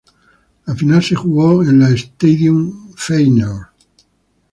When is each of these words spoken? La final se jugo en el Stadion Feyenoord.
La 0.65 0.73
final 0.73 1.03
se 1.03 1.13
jugo 1.15 1.61
en 1.63 1.83
el 1.83 1.95
Stadion 1.95 2.91
Feyenoord. 2.95 3.67